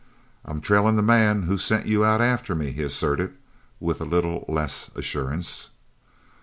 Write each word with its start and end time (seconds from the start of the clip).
"I'm 0.43 0.61
trailin' 0.61 0.95
the 0.95 1.03
man 1.03 1.43
who 1.43 1.59
sent 1.59 1.85
you 1.85 2.03
out 2.03 2.21
after 2.21 2.55
me," 2.55 2.71
he 2.71 2.81
asserted 2.81 3.35
with 3.79 4.01
a 4.01 4.03
little 4.03 4.45
less 4.47 4.87
assurance. 4.95 5.69